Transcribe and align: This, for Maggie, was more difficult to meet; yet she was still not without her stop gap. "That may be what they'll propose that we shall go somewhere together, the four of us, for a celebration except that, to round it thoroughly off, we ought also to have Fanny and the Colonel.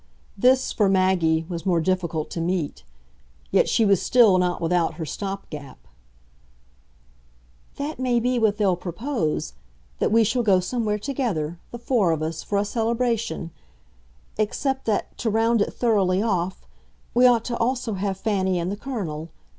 This, 0.35 0.71
for 0.71 0.89
Maggie, 0.89 1.45
was 1.47 1.63
more 1.63 1.79
difficult 1.79 2.31
to 2.31 2.41
meet; 2.41 2.83
yet 3.51 3.69
she 3.69 3.85
was 3.85 4.01
still 4.01 4.39
not 4.39 4.59
without 4.59 4.95
her 4.95 5.05
stop 5.05 5.47
gap. 5.51 5.77
"That 7.75 7.99
may 7.99 8.19
be 8.19 8.39
what 8.39 8.57
they'll 8.57 8.75
propose 8.75 9.53
that 9.99 10.11
we 10.11 10.23
shall 10.23 10.41
go 10.41 10.59
somewhere 10.59 10.97
together, 10.97 11.59
the 11.69 11.77
four 11.77 12.11
of 12.13 12.23
us, 12.23 12.41
for 12.41 12.57
a 12.57 12.65
celebration 12.65 13.51
except 14.39 14.85
that, 14.85 15.15
to 15.19 15.29
round 15.29 15.61
it 15.61 15.71
thoroughly 15.71 16.19
off, 16.23 16.65
we 17.13 17.27
ought 17.27 17.51
also 17.51 17.91
to 17.91 17.99
have 17.99 18.17
Fanny 18.17 18.57
and 18.57 18.71
the 18.71 18.77
Colonel. 18.77 19.29